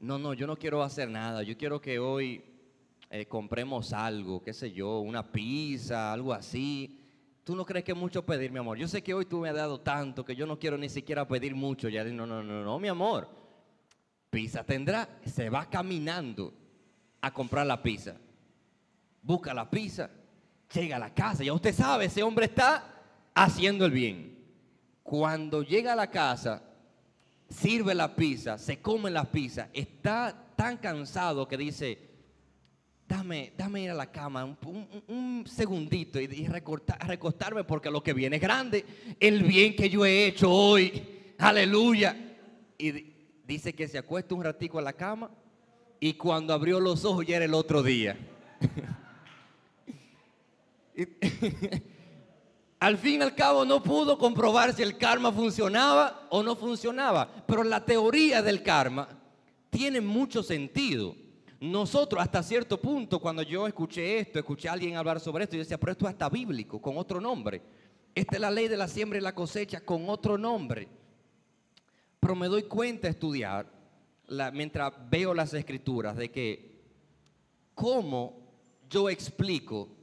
No, 0.00 0.18
no, 0.18 0.32
yo 0.32 0.46
no 0.46 0.56
quiero 0.56 0.82
hacer 0.82 1.10
nada, 1.10 1.42
yo 1.42 1.56
quiero 1.56 1.80
que 1.80 1.98
hoy 1.98 2.42
eh, 3.10 3.26
compremos 3.26 3.92
algo, 3.92 4.42
qué 4.42 4.52
sé 4.52 4.72
yo, 4.72 5.00
una 5.00 5.30
pizza, 5.30 6.12
algo 6.12 6.32
así. 6.32 7.00
¿Tú 7.44 7.56
no 7.56 7.64
crees 7.64 7.84
que 7.84 7.92
es 7.92 7.98
mucho 7.98 8.24
pedir, 8.24 8.52
mi 8.52 8.58
amor? 8.58 8.78
Yo 8.78 8.86
sé 8.88 9.02
que 9.02 9.14
hoy 9.14 9.24
tú 9.24 9.40
me 9.40 9.48
has 9.48 9.56
dado 9.56 9.80
tanto 9.80 10.24
que 10.24 10.36
yo 10.36 10.46
no 10.46 10.58
quiero 10.58 10.76
ni 10.76 10.88
siquiera 10.88 11.26
pedir 11.26 11.54
mucho. 11.54 11.88
Ya 11.88 12.04
no, 12.04 12.26
no, 12.26 12.42
no, 12.42 12.62
no, 12.62 12.78
mi 12.78 12.88
amor. 12.88 13.28
Pizza 14.30 14.62
tendrá, 14.64 15.08
se 15.24 15.48
va 15.48 15.68
caminando 15.68 16.52
a 17.20 17.32
comprar 17.32 17.66
la 17.66 17.82
pizza. 17.82 18.16
Busca 19.22 19.52
la 19.52 19.68
pizza, 19.68 20.10
llega 20.72 20.96
a 20.96 20.98
la 21.00 21.14
casa, 21.14 21.44
ya 21.44 21.52
usted 21.52 21.74
sabe, 21.74 22.06
ese 22.06 22.22
hombre 22.22 22.46
está 22.46 23.02
haciendo 23.34 23.84
el 23.84 23.92
bien. 23.92 24.38
Cuando 25.02 25.62
llega 25.62 25.92
a 25.92 25.96
la 25.96 26.10
casa, 26.10 26.62
sirve 27.48 27.94
la 27.94 28.14
pizza, 28.14 28.58
se 28.58 28.80
come 28.80 29.10
la 29.10 29.24
pizza, 29.24 29.68
está 29.72 30.34
tan 30.54 30.76
cansado 30.76 31.48
que 31.48 31.56
dice, 31.56 31.98
dame, 33.06 33.52
dame 33.56 33.82
ir 33.82 33.90
a 33.90 33.94
la 33.94 34.10
cama 34.10 34.44
un, 34.44 35.44
segundito 35.46 36.20
y, 36.20 36.46
recostarme 36.46 37.64
porque 37.64 37.90
lo 37.90 38.02
que 38.02 38.12
viene 38.12 38.36
es 38.36 38.42
grande, 38.42 38.84
el 39.18 39.42
bien 39.44 39.74
que 39.74 39.88
yo 39.88 40.04
he 40.04 40.26
hecho 40.26 40.52
hoy, 40.52 41.34
aleluya. 41.38 42.16
Y 42.76 43.14
dice 43.44 43.72
que 43.72 43.88
se 43.88 43.98
acuesta 43.98 44.34
un 44.34 44.44
ratico 44.44 44.78
a 44.78 44.82
la 44.82 44.92
cama 44.92 45.30
y 45.98 46.14
cuando 46.14 46.52
abrió 46.52 46.78
los 46.78 47.04
ojos 47.04 47.26
ya 47.26 47.36
era 47.36 47.46
el 47.46 47.54
otro 47.54 47.82
día. 47.82 48.16
Al 52.80 52.96
fin 52.96 53.20
y 53.20 53.22
al 53.24 53.34
cabo 53.34 53.64
no 53.64 53.82
pudo 53.82 54.16
comprobar 54.16 54.72
si 54.72 54.82
el 54.82 54.96
karma 54.96 55.32
funcionaba 55.32 56.28
o 56.30 56.44
no 56.44 56.54
funcionaba, 56.54 57.28
pero 57.44 57.64
la 57.64 57.84
teoría 57.84 58.40
del 58.40 58.62
karma 58.62 59.08
tiene 59.68 60.00
mucho 60.00 60.44
sentido. 60.44 61.16
Nosotros 61.60 62.22
hasta 62.22 62.40
cierto 62.40 62.80
punto, 62.80 63.18
cuando 63.18 63.42
yo 63.42 63.66
escuché 63.66 64.20
esto, 64.20 64.38
escuché 64.38 64.68
a 64.68 64.72
alguien 64.72 64.96
hablar 64.96 65.18
sobre 65.18 65.42
esto, 65.42 65.56
yo 65.56 65.62
decía, 65.62 65.80
pero 65.80 65.90
esto 65.90 66.06
es 66.06 66.12
hasta 66.12 66.28
bíblico, 66.28 66.80
con 66.80 66.96
otro 66.96 67.20
nombre. 67.20 67.60
Esta 68.14 68.36
es 68.36 68.40
la 68.40 68.50
ley 68.50 68.68
de 68.68 68.76
la 68.76 68.86
siembra 68.86 69.18
y 69.18 69.22
la 69.22 69.34
cosecha 69.34 69.80
con 69.80 70.08
otro 70.08 70.38
nombre. 70.38 70.88
Pero 72.20 72.36
me 72.36 72.46
doy 72.46 72.62
cuenta 72.62 73.08
estudiar, 73.08 73.66
mientras 74.52 74.92
veo 75.10 75.34
las 75.34 75.52
escrituras, 75.52 76.16
de 76.16 76.30
que 76.30 76.80
cómo 77.74 78.38
yo 78.88 79.10
explico 79.10 79.97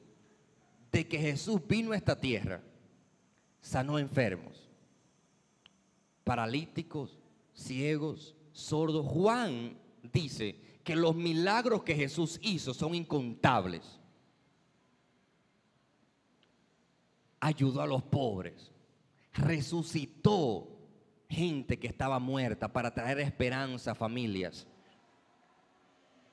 de 0.96 1.06
que 1.06 1.20
Jesús 1.20 1.60
vino 1.68 1.92
a 1.92 1.98
esta 1.98 2.18
tierra, 2.18 2.62
sanó 3.60 4.00
enfermos, 4.00 4.70
paralíticos, 6.24 7.20
ciegos, 7.54 8.34
sordos. 8.54 9.06
Juan 9.06 9.78
dice 10.14 10.56
que 10.86 10.96
los 10.96 11.14
milagros 11.14 11.84
que 11.84 11.96
Jesús 11.96 12.40
hizo 12.42 12.74
son 12.74 12.96
incontables. 12.96 14.00
Ayudó 17.42 17.82
a 17.82 17.88
los 17.88 18.02
pobres, 18.02 18.72
resucitó 19.34 20.80
gente 21.28 21.78
que 21.78 21.88
estaba 21.88 22.20
muerta 22.20 22.72
para 22.72 22.94
traer 22.94 23.20
esperanza 23.20 23.92
a 23.92 23.96
familias. 23.96 24.66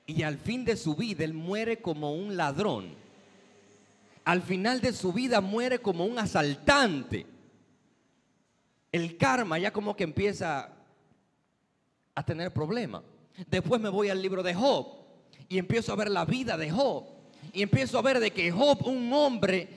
Y 0.05 0.23
al 0.23 0.37
fin 0.37 0.63
de 0.63 0.77
su 0.77 0.95
vida 0.95 1.25
él 1.25 1.33
muere 1.33 1.81
como 1.81 2.13
un 2.13 2.37
ladrón 2.37 3.02
al 4.25 4.41
final 4.41 4.79
de 4.79 4.93
su 4.93 5.11
vida 5.11 5.41
muere 5.41 5.79
como 5.79 6.05
un 6.05 6.17
asaltante. 6.17 7.25
El 8.91 9.17
karma 9.17 9.59
ya 9.59 9.71
como 9.71 9.95
que 9.95 10.03
empieza 10.03 10.69
a 12.15 12.23
tener 12.23 12.53
problemas. 12.53 13.01
Después 13.47 13.81
me 13.81 13.89
voy 13.89 14.09
al 14.09 14.21
libro 14.21 14.43
de 14.43 14.53
Job 14.53 14.87
y 15.49 15.57
empiezo 15.57 15.91
a 15.91 15.95
ver 15.95 16.09
la 16.09 16.25
vida 16.25 16.57
de 16.57 16.69
Job. 16.69 17.05
Y 17.51 17.61
empiezo 17.61 17.97
a 17.97 18.01
ver 18.01 18.19
de 18.19 18.31
que 18.31 18.51
Job, 18.51 18.87
un 18.87 19.11
hombre 19.11 19.67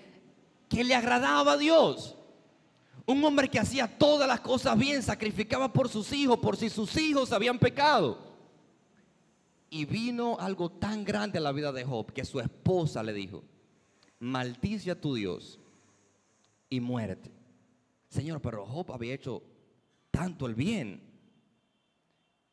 que 0.68 0.84
le 0.84 0.94
agradaba 0.94 1.52
a 1.52 1.56
Dios, 1.56 2.16
un 3.06 3.24
hombre 3.24 3.48
que 3.48 3.58
hacía 3.58 3.86
todas 3.98 4.28
las 4.28 4.40
cosas 4.40 4.78
bien, 4.78 5.02
sacrificaba 5.02 5.72
por 5.72 5.88
sus 5.88 6.12
hijos, 6.12 6.38
por 6.38 6.56
si 6.56 6.68
sus 6.68 6.96
hijos 6.96 7.32
habían 7.32 7.58
pecado. 7.58 8.18
Y 9.70 9.84
vino 9.84 10.36
algo 10.38 10.70
tan 10.70 11.04
grande 11.04 11.38
a 11.38 11.40
la 11.40 11.52
vida 11.52 11.72
de 11.72 11.84
Job 11.84 12.12
que 12.12 12.24
su 12.24 12.38
esposa 12.38 13.02
le 13.02 13.12
dijo, 13.12 13.42
maldice 14.18 14.90
a 14.90 15.00
tu 15.00 15.14
Dios 15.14 15.58
y 16.68 16.80
muerte. 16.80 17.30
Señor, 18.08 18.40
pero 18.40 18.66
Job 18.66 18.92
había 18.92 19.14
hecho 19.14 19.42
tanto 20.11 20.46
el 20.46 20.54
bien. 20.54 21.02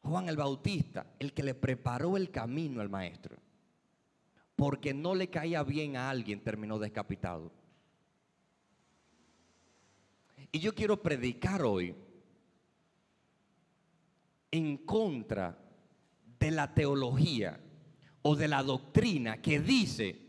Juan 0.01 0.27
el 0.27 0.35
Bautista, 0.35 1.15
el 1.19 1.33
que 1.33 1.43
le 1.43 1.55
preparó 1.55 2.17
el 2.17 2.29
camino 2.29 2.81
al 2.81 2.89
maestro, 2.89 3.37
porque 4.55 4.93
no 4.93 5.15
le 5.15 5.29
caía 5.29 5.63
bien 5.63 5.95
a 5.95 6.09
alguien, 6.09 6.43
terminó 6.43 6.77
decapitado. 6.77 7.51
Y 10.51 10.59
yo 10.59 10.75
quiero 10.75 11.01
predicar 11.01 11.63
hoy 11.63 11.95
en 14.51 14.77
contra 14.77 15.57
de 16.37 16.51
la 16.51 16.73
teología 16.73 17.59
o 18.21 18.35
de 18.35 18.47
la 18.47 18.61
doctrina 18.61 19.41
que 19.41 19.59
dice 19.59 20.22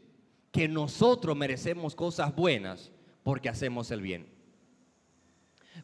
que 0.54 0.68
nosotros 0.68 1.36
merecemos 1.36 1.96
cosas 1.96 2.32
buenas 2.32 2.92
porque 3.24 3.48
hacemos 3.48 3.90
el 3.90 4.00
bien. 4.00 4.28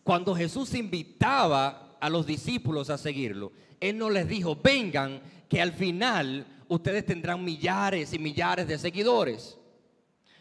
Cuando 0.04 0.32
Jesús 0.32 0.74
invitaba 0.74 1.96
a 2.00 2.08
los 2.08 2.24
discípulos 2.24 2.88
a 2.88 2.96
seguirlo, 2.96 3.50
Él 3.80 3.98
no 3.98 4.08
les 4.08 4.28
dijo, 4.28 4.54
vengan, 4.62 5.20
que 5.48 5.60
al 5.60 5.72
final 5.72 6.46
ustedes 6.68 7.04
tendrán 7.04 7.44
millares 7.44 8.14
y 8.14 8.20
millares 8.20 8.68
de 8.68 8.78
seguidores. 8.78 9.58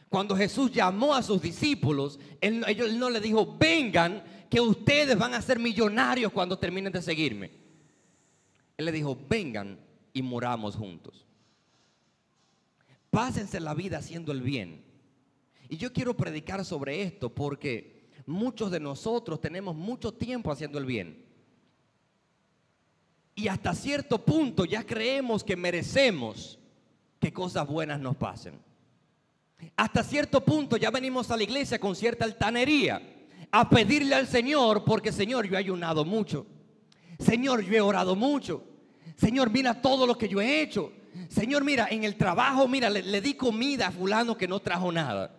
Cuando 0.09 0.35
Jesús 0.35 0.71
llamó 0.71 1.15
a 1.15 1.23
sus 1.23 1.41
discípulos, 1.41 2.19
él, 2.39 2.63
no 2.99 3.09
les 3.09 3.23
dijo, 3.23 3.57
vengan, 3.57 4.23
que 4.47 4.61
ustedes 4.61 5.17
van 5.17 5.33
a 5.33 5.41
ser 5.41 5.57
millonarios 5.57 6.31
cuando 6.31 6.59
terminen 6.59 6.93
de 6.93 7.01
seguirme. 7.01 7.49
Él 8.77 8.85
le 8.85 8.91
dijo, 8.91 9.17
vengan 9.27 9.79
y 10.13 10.21
moramos 10.21 10.75
juntos. 10.75 11.25
Pásense 13.09 13.59
la 13.59 13.73
vida 13.73 13.97
haciendo 13.97 14.31
el 14.31 14.41
bien. 14.41 14.83
Y 15.67 15.77
yo 15.77 15.93
quiero 15.93 16.15
predicar 16.15 16.65
sobre 16.65 17.01
esto 17.01 17.33
porque 17.33 18.09
muchos 18.25 18.71
de 18.71 18.79
nosotros 18.79 19.39
tenemos 19.39 19.75
mucho 19.75 20.13
tiempo 20.13 20.51
haciendo 20.51 20.77
el 20.77 20.85
bien. 20.85 21.25
Y 23.35 23.47
hasta 23.47 23.73
cierto 23.73 24.23
punto 24.23 24.65
ya 24.65 24.83
creemos 24.83 25.43
que 25.43 25.55
merecemos 25.55 26.59
que 27.19 27.31
cosas 27.31 27.67
buenas 27.67 27.99
nos 27.99 28.15
pasen. 28.15 28.59
Hasta 29.75 30.03
cierto 30.03 30.41
punto 30.41 30.77
ya 30.77 30.89
venimos 30.89 31.31
a 31.31 31.37
la 31.37 31.43
iglesia 31.43 31.79
con 31.79 31.95
cierta 31.95 32.25
altanería 32.25 33.01
a 33.51 33.69
pedirle 33.69 34.15
al 34.15 34.27
Señor 34.27 34.83
porque 34.85 35.11
Señor 35.11 35.47
yo 35.47 35.55
he 35.55 35.57
ayunado 35.57 36.05
mucho. 36.05 36.45
Señor 37.17 37.63
yo 37.63 37.73
he 37.73 37.81
orado 37.81 38.15
mucho. 38.15 38.63
Señor 39.15 39.49
mira 39.49 39.81
todo 39.81 40.07
lo 40.07 40.17
que 40.17 40.29
yo 40.29 40.39
he 40.41 40.61
hecho. 40.61 40.91
Señor, 41.29 41.63
mira, 41.63 41.87
en 41.89 42.03
el 42.03 42.15
trabajo, 42.15 42.67
mira, 42.67 42.89
le, 42.89 43.21
di 43.21 43.33
comida 43.33 43.87
a 43.87 43.91
fulano 43.91 44.37
que 44.37 44.47
no 44.47 44.59
trajo 44.59 44.91
nada. 44.91 45.31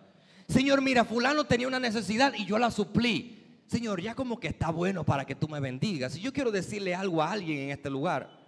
Señor, 0.47 0.81
mira, 0.81 1.05
fulano 1.05 1.43
tenía 1.45 1.67
una 1.67 1.79
necesidad 1.79 2.33
y 2.35 2.45
yo 2.45 2.57
la 2.57 2.71
suplí. 2.71 3.61
Señor, 3.67 4.01
ya 4.01 4.15
como 4.15 4.39
que 4.39 4.49
está 4.49 4.69
bueno 4.69 5.03
para 5.03 5.25
que 5.25 5.35
tú 5.35 5.47
me 5.47 5.59
bendigas. 5.59 6.15
Y 6.17 6.21
yo 6.21 6.33
quiero 6.33 6.51
decirle 6.51 6.93
algo 6.93 7.21
a 7.21 7.31
alguien 7.31 7.59
en 7.59 7.69
este 7.71 7.89
lugar. 7.89 8.41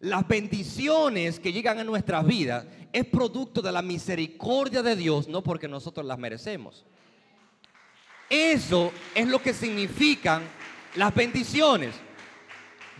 Las 0.00 0.26
bendiciones 0.26 1.38
que 1.38 1.52
llegan 1.52 1.78
a 1.78 1.84
nuestras 1.84 2.26
vidas 2.26 2.66
es 2.92 3.04
producto 3.04 3.62
de 3.62 3.70
la 3.70 3.82
misericordia 3.82 4.82
de 4.82 4.96
Dios, 4.96 5.28
no 5.28 5.42
porque 5.42 5.68
nosotros 5.68 6.04
las 6.04 6.18
merecemos. 6.18 6.84
Eso 8.28 8.92
es 9.14 9.28
lo 9.28 9.40
que 9.40 9.54
significan 9.54 10.42
las 10.96 11.14
bendiciones. 11.14 11.94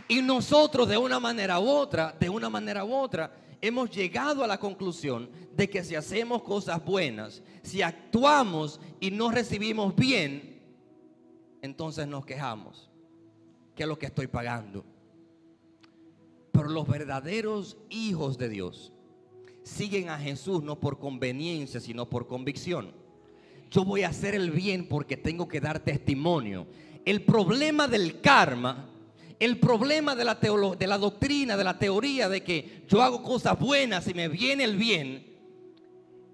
Y 0.07 0.21
nosotros 0.21 0.89
de 0.89 0.99
una 0.99 1.19
manera 1.19 1.59
u 1.59 1.69
otra, 1.69 2.15
de 2.19 2.29
una 2.29 2.51
manera 2.51 2.85
u 2.85 2.95
otra, 2.95 3.33
hemos 3.67 3.91
llegado 3.91 4.45
a 4.45 4.47
la 4.47 4.59
conclusión 4.59 5.31
de 5.57 5.71
que 5.71 5.83
si 5.83 5.95
hacemos 5.95 6.43
cosas 6.43 6.85
buenas, 6.85 7.43
si 7.63 7.81
actuamos 7.81 8.79
y 9.01 9.11
no 9.11 9.31
recibimos 9.31 9.97
bien, 9.97 10.61
entonces 11.63 12.07
nos 12.07 12.27
quejamos. 12.27 12.91
¿Qué 13.75 13.85
es 13.85 13.89
lo 13.89 13.99
que 13.99 14.07
estoy 14.07 14.27
pagando? 14.27 14.85
Pero 16.53 16.69
los 16.69 16.87
verdaderos 16.87 17.79
hijos 17.89 18.37
de 18.37 18.51
Dios 18.51 18.93
siguen 19.63 20.11
a 20.11 20.19
Jesús 20.19 20.63
no 20.63 20.79
por 20.79 20.99
conveniencia, 20.99 21.81
sino 21.81 22.09
por 22.11 22.27
convicción. 22.27 22.93
Yo 23.71 23.83
voy 23.83 24.03
a 24.03 24.11
hacer 24.11 24.35
el 24.35 24.51
bien 24.51 24.87
porque 24.87 25.17
tengo 25.17 25.49
que 25.49 25.61
dar 25.61 25.81
testimonio. 25.81 26.67
El 27.07 27.23
problema 27.23 27.89
del 27.89 28.21
karma 28.21 28.91
el 29.39 29.59
problema 29.59 30.15
de 30.15 30.25
la, 30.25 30.35
de 30.35 30.87
la 30.87 30.99
doctrina, 30.99 31.57
de 31.57 31.65
la 31.65 31.79
teoría 31.79 32.29
de 32.29 32.43
que 32.43 32.85
yo 32.89 33.03
hago 33.03 33.23
cosas 33.23 33.59
buenas 33.59 34.07
y 34.09 34.15
me 34.15 34.29
viene 34.29 34.65
el 34.65 34.77
bien, 34.77 35.27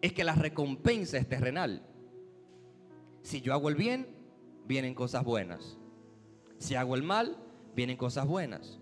es 0.03 0.13
que 0.13 0.25
la 0.25 0.35
recompensa 0.35 1.19
es 1.19 1.29
terrenal. 1.29 1.83
Si 3.23 3.41
yo 3.41 3.53
hago 3.53 3.69
el 3.69 3.75
bien, 3.75 4.07
vienen 4.67 4.95
cosas 4.95 5.25
buenas. 5.25 5.77
Si 6.59 6.75
hago 6.75 6.95
el 6.95 7.03
mal, 7.03 7.37
vienen 7.75 7.97
cosas 7.97 8.27
buenas. 8.27 8.79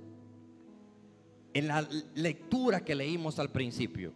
En 1.54 1.68
la 1.68 1.88
lectura 2.14 2.84
que 2.84 2.94
leímos 2.94 3.38
al 3.38 3.50
principio, 3.50 4.12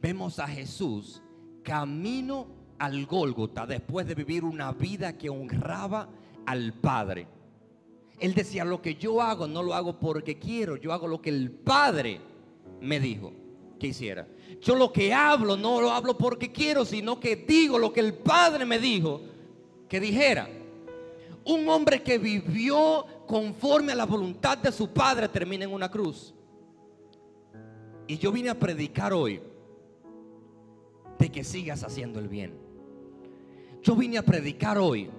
vemos 0.00 0.38
a 0.38 0.48
Jesús 0.48 1.22
camino 1.62 2.48
al 2.78 3.06
Gólgota 3.06 3.66
después 3.66 4.06
de 4.06 4.14
vivir 4.14 4.44
una 4.44 4.72
vida 4.72 5.16
que 5.16 5.30
honraba 5.30 6.08
al 6.44 6.74
Padre. 6.74 7.26
Él 8.18 8.34
decía, 8.34 8.64
lo 8.64 8.80
que 8.80 8.94
yo 8.94 9.20
hago 9.20 9.46
no 9.46 9.62
lo 9.62 9.74
hago 9.74 9.98
porque 9.98 10.38
quiero, 10.38 10.76
yo 10.76 10.92
hago 10.92 11.06
lo 11.06 11.20
que 11.20 11.30
el 11.30 11.50
Padre 11.50 12.20
me 12.80 12.98
dijo 12.98 13.32
que 13.78 13.88
hiciera. 13.88 14.26
Yo 14.60 14.74
lo 14.74 14.92
que 14.92 15.12
hablo 15.12 15.56
no 15.56 15.80
lo 15.80 15.90
hablo 15.90 16.16
porque 16.16 16.50
quiero, 16.50 16.84
sino 16.84 17.20
que 17.20 17.36
digo 17.36 17.78
lo 17.78 17.92
que 17.92 18.00
el 18.00 18.14
Padre 18.14 18.64
me 18.64 18.78
dijo 18.78 19.20
que 19.88 20.00
dijera. 20.00 20.48
Un 21.44 21.68
hombre 21.68 22.02
que 22.02 22.18
vivió 22.18 23.04
conforme 23.26 23.92
a 23.92 23.96
la 23.96 24.06
voluntad 24.06 24.58
de 24.58 24.72
su 24.72 24.88
Padre 24.88 25.28
termina 25.28 25.64
en 25.64 25.72
una 25.72 25.90
cruz. 25.90 26.34
Y 28.06 28.18
yo 28.18 28.32
vine 28.32 28.50
a 28.50 28.58
predicar 28.58 29.12
hoy 29.12 29.40
de 31.18 31.30
que 31.30 31.44
sigas 31.44 31.82
haciendo 31.82 32.18
el 32.18 32.28
bien. 32.28 32.54
Yo 33.82 33.94
vine 33.94 34.18
a 34.18 34.24
predicar 34.24 34.78
hoy 34.78 35.10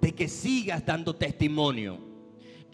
de 0.00 0.12
que 0.12 0.28
sigas 0.28 0.84
dando 0.84 1.14
testimonio. 1.14 1.98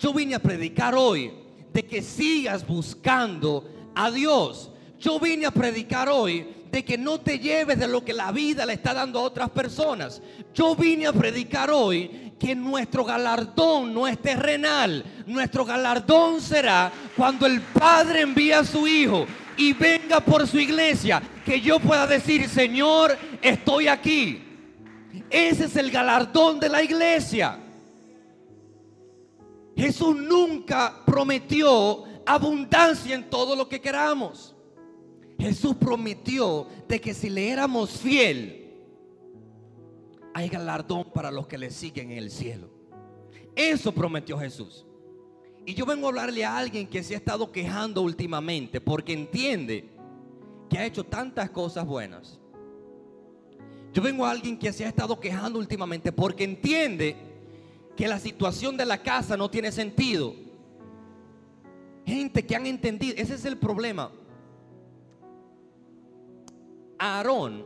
Yo 0.03 0.13
vine 0.13 0.35
a 0.35 0.41
predicar 0.41 0.97
hoy 0.97 1.33
de 1.73 1.85
que 1.85 2.03
sigas 2.03 2.67
buscando 2.67 3.93
a 3.95 4.11
Dios. 4.11 4.69
Yo 4.99 5.21
vine 5.21 5.47
a 5.47 5.53
predicar 5.53 6.09
hoy 6.09 6.45
de 6.73 6.85
que 6.85 6.99
no 6.99 7.21
te 7.21 7.39
lleves 7.39 7.79
de 7.79 7.87
lo 7.87 8.05
que 8.05 8.13
la 8.13 8.33
vida 8.33 8.67
le 8.67 8.73
está 8.73 8.95
dando 8.95 9.21
a 9.21 9.23
otras 9.23 9.51
personas. 9.51 10.21
Yo 10.53 10.75
vine 10.75 11.07
a 11.07 11.13
predicar 11.13 11.71
hoy 11.71 12.33
que 12.37 12.57
nuestro 12.57 13.05
galardón 13.05 13.95
no 13.95 14.09
es 14.09 14.21
terrenal. 14.21 15.05
Nuestro 15.25 15.65
galardón 15.65 16.41
será 16.41 16.91
cuando 17.17 17.47
el 17.47 17.61
Padre 17.61 18.23
envía 18.23 18.59
a 18.59 18.65
su 18.65 18.89
Hijo 18.89 19.25
y 19.57 19.73
venga 19.73 20.19
por 20.19 20.49
su 20.49 20.59
iglesia. 20.59 21.23
Que 21.47 21.61
yo 21.61 21.79
pueda 21.79 22.09
decir, 22.09 22.49
Señor, 22.49 23.17
estoy 23.41 23.87
aquí. 23.87 24.43
Ese 25.31 25.67
es 25.67 25.77
el 25.77 25.93
galardón 25.93 26.59
de 26.59 26.69
la 26.69 26.83
iglesia. 26.83 27.62
Jesús 29.83 30.15
nunca 30.15 31.03
prometió 31.05 32.05
abundancia 32.25 33.17
en 33.17 33.29
todo 33.29 33.57
lo 33.57 33.69
que 33.69 33.81
queramos. 33.81 34.55
Jesús 35.37 35.75
prometió 35.75 36.69
de 36.87 37.01
que 37.01 37.13
si 37.13 37.29
le 37.29 37.51
éramos 37.51 37.91
fiel, 37.91 38.77
hay 40.33 40.49
galardón 40.49 41.11
para 41.13 41.33
los 41.33 41.49
que 41.49 41.59
le 41.59 41.73
siguen 41.73 42.13
en 42.13 42.19
el 42.19 42.31
cielo. 42.31 42.71
Eso 43.57 43.91
prometió 43.91 44.39
Jesús. 44.39 44.87
Y 45.67 45.75
yo 45.75 45.85
vengo 45.85 46.07
a 46.07 46.11
hablarle 46.11 46.45
a 46.45 46.57
alguien 46.57 46.87
que 46.87 47.03
se 47.03 47.15
ha 47.15 47.17
estado 47.17 47.51
quejando 47.51 48.03
últimamente 48.03 48.81
porque 48.81 49.13
entiende 49.13 49.91
que 50.71 50.79
ha 50.79 50.87
hecho 50.87 51.03
tantas 51.03 51.51
cosas 51.51 51.85
buenas. 51.85 52.39
Yo 53.93 54.01
vengo 54.01 54.25
a 54.25 54.31
alguien 54.31 54.57
que 54.57 54.73
se 54.73 54.85
ha 54.85 54.89
estado 54.89 55.19
quejando 55.19 55.59
últimamente 55.59 56.13
porque 56.13 56.45
entiende 56.45 57.32
que 58.03 58.09
la 58.09 58.19
situación 58.19 58.77
de 58.77 58.85
la 58.85 59.01
casa 59.01 59.37
no 59.37 59.49
tiene 59.49 59.71
sentido. 59.71 60.35
Gente 62.05 62.45
que 62.45 62.57
han 62.57 62.67
entendido, 62.67 63.15
ese 63.17 63.35
es 63.35 63.45
el 63.45 63.57
problema. 63.57 64.11
Aarón 66.99 67.65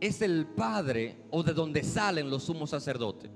es 0.00 0.22
el 0.22 0.44
padre 0.44 1.16
o 1.30 1.44
de 1.44 1.52
donde 1.52 1.84
salen 1.84 2.28
los 2.28 2.42
sumos 2.42 2.70
sacerdotes. 2.70 3.30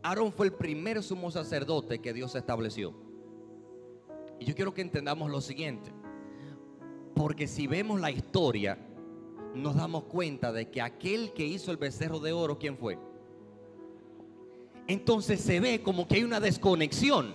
Aarón 0.00 0.32
fue 0.32 0.46
el 0.46 0.52
primer 0.52 1.02
sumo 1.02 1.28
sacerdote 1.32 1.98
que 1.98 2.12
Dios 2.12 2.36
estableció. 2.36 2.94
Y 4.38 4.44
yo 4.44 4.54
quiero 4.54 4.72
que 4.72 4.82
entendamos 4.82 5.28
lo 5.28 5.40
siguiente. 5.40 5.90
Porque 7.16 7.48
si 7.48 7.66
vemos 7.66 8.00
la 8.00 8.12
historia, 8.12 8.78
nos 9.56 9.74
damos 9.74 10.04
cuenta 10.04 10.52
de 10.52 10.70
que 10.70 10.80
aquel 10.80 11.32
que 11.32 11.44
hizo 11.44 11.72
el 11.72 11.78
becerro 11.78 12.20
de 12.20 12.32
oro, 12.32 12.60
¿quién 12.60 12.78
fue? 12.78 12.96
Entonces 14.86 15.40
se 15.40 15.60
ve 15.60 15.82
como 15.82 16.06
que 16.06 16.16
hay 16.16 16.24
una 16.24 16.40
desconexión 16.40 17.34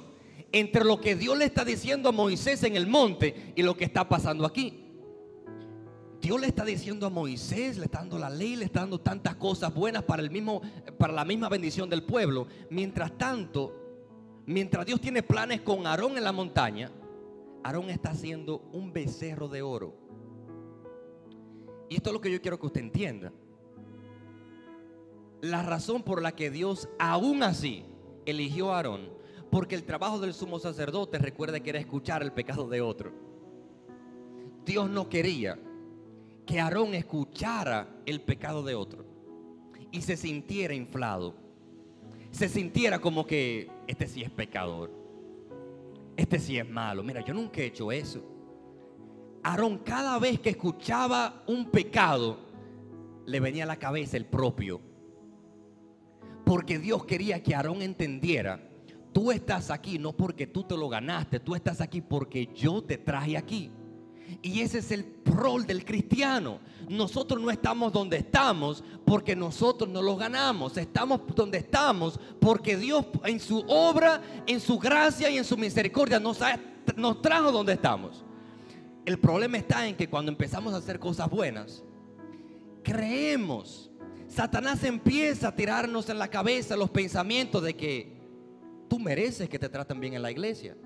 entre 0.51 0.83
lo 0.83 0.99
que 0.99 1.15
Dios 1.15 1.37
le 1.37 1.45
está 1.45 1.63
diciendo 1.63 2.09
a 2.09 2.11
Moisés 2.11 2.63
en 2.63 2.75
el 2.75 2.87
monte 2.87 3.53
y 3.55 3.63
lo 3.63 3.75
que 3.75 3.85
está 3.85 4.07
pasando 4.07 4.45
aquí. 4.45 4.85
Dios 6.21 6.39
le 6.41 6.47
está 6.47 6.65
diciendo 6.65 7.05
a 7.05 7.09
Moisés, 7.09 7.77
le 7.77 7.85
está 7.85 7.99
dando 7.99 8.19
la 8.19 8.29
ley, 8.29 8.55
le 8.55 8.65
está 8.65 8.81
dando 8.81 8.99
tantas 8.99 9.35
cosas 9.35 9.73
buenas 9.73 10.03
para 10.03 10.21
el 10.21 10.29
mismo 10.29 10.61
para 10.97 11.13
la 11.13 11.23
misma 11.23 11.47
bendición 11.47 11.89
del 11.89 12.03
pueblo. 12.03 12.47
Mientras 12.69 13.17
tanto, 13.17 13.73
mientras 14.45 14.85
Dios 14.85 14.99
tiene 14.99 15.23
planes 15.23 15.61
con 15.61 15.87
Aarón 15.87 16.17
en 16.17 16.23
la 16.23 16.33
montaña, 16.33 16.91
Aarón 17.63 17.89
está 17.89 18.11
haciendo 18.11 18.69
un 18.73 18.91
becerro 18.91 19.47
de 19.47 19.61
oro. 19.61 19.93
Y 21.87 21.95
esto 21.95 22.09
es 22.09 22.13
lo 22.13 22.21
que 22.21 22.31
yo 22.31 22.41
quiero 22.41 22.59
que 22.59 22.67
usted 22.67 22.81
entienda. 22.81 23.31
La 25.41 25.63
razón 25.63 26.03
por 26.03 26.21
la 26.21 26.33
que 26.33 26.51
Dios 26.51 26.89
aún 26.99 27.43
así 27.43 27.85
eligió 28.25 28.71
a 28.71 28.77
Aarón, 28.77 29.09
porque 29.49 29.75
el 29.75 29.83
trabajo 29.83 30.19
del 30.19 30.33
sumo 30.33 30.59
sacerdote, 30.59 31.17
recuerde 31.17 31.61
que 31.61 31.69
era 31.71 31.79
escuchar 31.79 32.21
el 32.21 32.31
pecado 32.31 32.67
de 32.67 32.81
otro. 32.81 33.11
Dios 34.65 34.89
no 34.89 35.09
quería 35.09 35.57
que 36.45 36.59
Aarón 36.59 36.93
escuchara 36.93 37.87
el 38.05 38.21
pecado 38.21 38.63
de 38.63 38.75
otro 38.75 39.05
y 39.91 40.01
se 40.01 40.17
sintiera 40.17 40.73
inflado. 40.73 41.33
Se 42.31 42.47
sintiera 42.47 42.99
como 42.99 43.25
que 43.25 43.69
este 43.87 44.07
sí 44.07 44.21
es 44.21 44.29
pecador. 44.29 44.91
Este 46.15 46.37
sí 46.37 46.57
es 46.57 46.69
malo. 46.69 47.01
Mira, 47.01 47.23
yo 47.23 47.33
nunca 47.33 47.61
he 47.61 47.65
hecho 47.67 47.91
eso. 47.91 48.21
Aarón 49.41 49.79
cada 49.79 50.19
vez 50.19 50.39
que 50.39 50.49
escuchaba 50.49 51.43
un 51.47 51.71
pecado, 51.71 52.37
le 53.25 53.39
venía 53.39 53.63
a 53.63 53.67
la 53.67 53.77
cabeza 53.77 54.17
el 54.17 54.25
propio. 54.25 54.88
Porque 56.49 56.79
Dios 56.79 57.05
quería 57.05 57.43
que 57.43 57.53
Aarón 57.53 57.83
entendiera, 57.83 58.59
tú 59.13 59.31
estás 59.31 59.69
aquí 59.69 59.99
no 59.99 60.13
porque 60.13 60.47
tú 60.47 60.63
te 60.63 60.75
lo 60.75 60.89
ganaste, 60.89 61.39
tú 61.39 61.53
estás 61.53 61.79
aquí 61.79 62.01
porque 62.01 62.49
yo 62.55 62.83
te 62.83 62.97
traje 62.97 63.37
aquí. 63.37 63.69
Y 64.41 64.61
ese 64.61 64.79
es 64.79 64.89
el 64.89 65.13
rol 65.25 65.67
del 65.67 65.85
cristiano. 65.85 66.59
Nosotros 66.89 67.39
no 67.39 67.51
estamos 67.51 67.93
donde 67.93 68.17
estamos 68.17 68.83
porque 69.05 69.35
nosotros 69.35 69.87
no 69.91 70.01
lo 70.01 70.15
ganamos. 70.15 70.75
Estamos 70.75 71.21
donde 71.35 71.59
estamos 71.59 72.19
porque 72.41 72.77
Dios 72.77 73.05
en 73.25 73.39
su 73.39 73.63
obra, 73.67 74.19
en 74.47 74.59
su 74.59 74.79
gracia 74.79 75.29
y 75.29 75.37
en 75.37 75.45
su 75.45 75.55
misericordia 75.55 76.19
nos, 76.19 76.39
nos 76.95 77.21
trajo 77.21 77.51
donde 77.51 77.73
estamos. 77.73 78.25
El 79.05 79.19
problema 79.19 79.59
está 79.59 79.87
en 79.87 79.95
que 79.95 80.09
cuando 80.09 80.31
empezamos 80.31 80.73
a 80.73 80.77
hacer 80.77 80.97
cosas 80.97 81.29
buenas, 81.29 81.83
creemos. 82.81 83.88
Satanás 84.29 84.83
empieza 84.85 85.49
a 85.49 85.55
tirarnos 85.55 86.09
en 86.09 86.17
la 86.17 86.29
cabeza 86.29 86.77
los 86.77 86.89
pensamientos 86.89 87.61
de 87.61 87.75
que 87.75 88.17
tú 88.87 88.97
mereces 88.99 89.49
que 89.49 89.59
te 89.59 89.67
traten 89.67 89.99
bien 89.99 90.13
en 90.13 90.21
la 90.21 90.31
iglesia 90.31 90.77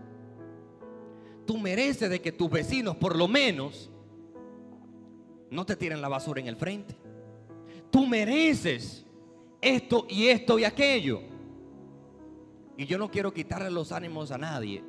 tú 1.45 1.57
mereces 1.57 2.09
de 2.09 2.21
que 2.21 2.31
tus 2.31 2.49
vecinos 2.49 2.95
por 2.97 3.15
lo 3.15 3.27
menos 3.27 3.89
no 5.49 5.65
te 5.65 5.75
tiren 5.75 6.01
la 6.01 6.09
basura 6.09 6.41
en 6.41 6.47
el 6.47 6.55
frente. 6.55 6.95
Tú 7.91 8.07
mereces 8.07 9.05
esto 9.61 10.07
y 10.09 10.27
esto 10.27 10.57
y 10.57 10.63
aquello. 10.63 11.21
Y 12.75 12.85
yo 12.85 12.97
no 12.97 13.11
quiero 13.11 13.31
quitarle 13.33 13.69
los 13.69 13.91
ánimos 13.91 14.31
a 14.31 14.37
nadie, 14.37 14.83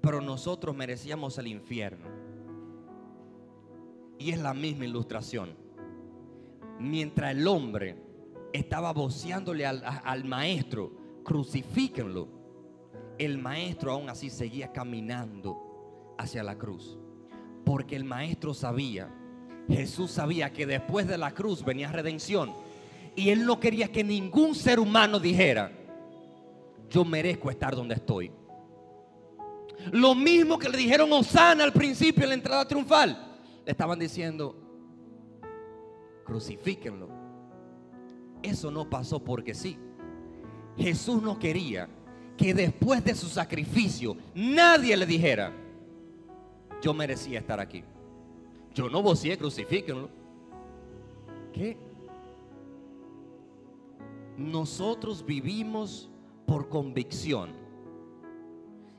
pero 0.00 0.20
nosotros 0.20 0.76
merecíamos 0.76 1.36
el 1.38 1.48
infierno. 1.48 2.06
Y 4.18 4.30
es 4.30 4.38
la 4.38 4.54
misma 4.54 4.84
ilustración. 4.84 5.56
Mientras 6.78 7.32
el 7.32 7.46
hombre 7.46 7.96
estaba 8.52 8.92
voceándole 8.92 9.66
al, 9.66 10.24
maestro, 10.24 10.92
crucifíquenlo, 11.24 12.28
el 13.18 13.38
maestro 13.38 13.92
aún 13.92 14.08
así 14.08 14.30
seguía 14.30 14.72
caminando 14.72 16.14
hacia 16.18 16.42
la 16.42 16.56
cruz. 16.56 16.98
Porque 17.64 17.96
el 17.96 18.04
maestro 18.04 18.54
sabía, 18.54 19.12
Jesús 19.68 20.12
sabía 20.12 20.52
que 20.52 20.66
después 20.66 21.06
de 21.06 21.18
la 21.18 21.32
cruz 21.32 21.64
venía 21.64 21.90
redención. 21.90 22.52
Y 23.16 23.30
él 23.30 23.44
no 23.44 23.58
quería 23.58 23.90
que 23.90 24.04
ningún 24.04 24.54
ser 24.54 24.78
humano 24.78 25.18
dijera, 25.18 25.72
yo 26.88 27.04
merezco 27.04 27.50
estar 27.50 27.74
donde 27.74 27.96
estoy. 27.96 28.30
Lo 29.92 30.14
mismo 30.14 30.58
que 30.58 30.68
le 30.68 30.78
dijeron 30.78 31.12
Osana 31.12 31.64
al 31.64 31.72
principio 31.72 32.22
en 32.22 32.30
la 32.30 32.34
entrada 32.34 32.66
triunfal. 32.66 33.38
Le 33.64 33.70
estaban 33.70 33.98
diciendo, 33.98 34.67
crucifíquenlo. 36.28 37.08
Eso 38.42 38.70
no 38.70 38.88
pasó 38.88 39.18
porque 39.18 39.54
sí. 39.54 39.78
Jesús 40.76 41.20
no 41.22 41.38
quería 41.38 41.88
que 42.36 42.54
después 42.54 43.02
de 43.02 43.14
su 43.14 43.26
sacrificio 43.26 44.16
nadie 44.34 44.96
le 44.96 45.06
dijera, 45.06 45.52
yo 46.80 46.94
merecía 46.94 47.40
estar 47.40 47.58
aquí. 47.58 47.82
Yo 48.74 48.88
no 48.88 49.02
vocié, 49.02 49.36
crucifíquenlo. 49.36 50.08
¿Qué? 51.52 51.76
Nosotros 54.36 55.24
vivimos 55.26 56.08
por 56.46 56.68
convicción. 56.68 57.50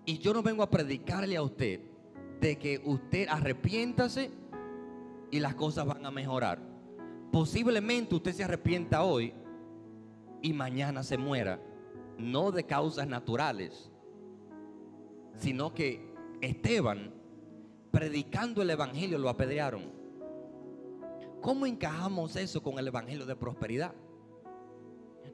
Y 0.04 0.18
yo 0.18 0.34
no 0.34 0.42
vengo 0.42 0.64
a 0.64 0.70
predicarle 0.70 1.38
a 1.38 1.44
usted 1.44 1.80
de 2.42 2.58
que 2.58 2.82
usted 2.84 3.28
arrepiéntase 3.30 4.32
y 5.32 5.40
las 5.40 5.56
cosas 5.56 5.86
van 5.86 6.06
a 6.06 6.12
mejorar. 6.12 6.69
Posiblemente 7.32 8.16
usted 8.16 8.34
se 8.34 8.44
arrepienta 8.44 9.04
hoy 9.04 9.34
y 10.42 10.54
mañana 10.54 11.04
se 11.04 11.18
muera 11.18 11.60
no 12.20 12.52
de 12.52 12.66
causas 12.66 13.08
naturales, 13.08 13.90
sino 15.38 15.74
que 15.74 16.14
Esteban, 16.42 17.14
predicando 17.92 18.62
el 18.62 18.70
Evangelio, 18.70 19.18
lo 19.18 19.30
apedrearon. 19.30 19.84
¿Cómo 21.42 21.66
encajamos 21.66 22.36
eso 22.36 22.62
con 22.62 22.78
el 22.78 22.88
Evangelio 22.88 23.26
de 23.26 23.36
prosperidad? 23.36 23.94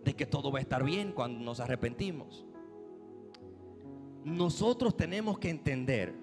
De 0.04 0.14
que 0.14 0.28
todo 0.28 0.52
va 0.52 0.60
a 0.60 0.62
estar 0.62 0.84
bien 0.84 1.12
cuando 1.12 1.44
nos 1.44 1.60
arrepentimos. 1.60 2.46
Nosotros 4.24 4.96
tenemos 4.96 5.40
que 5.40 5.50
entender 5.50 6.14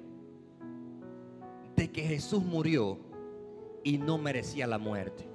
de 1.75 1.91
que 1.91 2.03
Jesús 2.03 2.43
murió 2.43 2.99
y 3.83 3.99
no 3.99 4.19
merecía 4.19 4.69
la 4.69 4.79
muerte. 4.79 5.32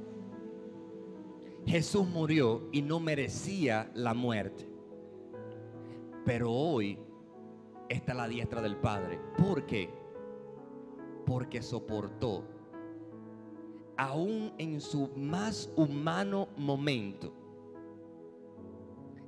Jesús 1.67 2.07
murió 2.07 2.69
y 2.71 2.81
no 2.81 3.01
merecía 3.01 3.91
la 3.93 4.13
muerte. 4.13 4.69
Pero 6.25 6.49
hoy 6.49 6.97
está 7.89 8.13
la 8.13 8.29
diestra 8.29 8.61
del 8.61 8.77
Padre. 8.77 9.19
¿Por 9.37 9.65
qué? 9.65 9.89
Porque 11.25 11.61
soportó, 11.61 12.45
aún 13.97 14.53
en 14.57 14.79
su 14.79 15.09
más 15.17 15.69
humano 15.75 16.47
momento, 16.55 17.33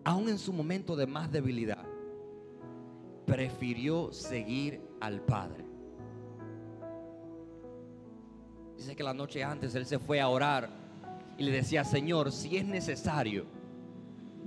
aún 0.06 0.30
en 0.30 0.38
su 0.38 0.54
momento 0.54 0.96
de 0.96 1.08
más 1.08 1.30
debilidad, 1.30 1.86
prefirió 3.26 4.14
seguir 4.14 4.82
al 5.02 5.20
Padre. 5.22 5.66
Dice 8.78 8.96
que 8.96 9.04
la 9.04 9.14
noche 9.14 9.44
antes 9.44 9.76
él 9.76 9.86
se 9.86 10.00
fue 10.00 10.22
a 10.22 10.30
orar 10.30 10.79
y 11.40 11.44
le 11.44 11.52
decía, 11.52 11.86
Señor, 11.86 12.32
si 12.32 12.58
es 12.58 12.66
necesario, 12.66 13.48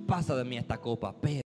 pasa 0.06 0.36
de 0.36 0.44
mí 0.44 0.58
esta 0.58 0.78
copa, 0.78 1.14
pero 1.18 1.41